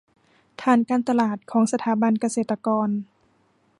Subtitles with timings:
[0.61, 2.87] ฐานการตลาดของสถาบันเกษตรกร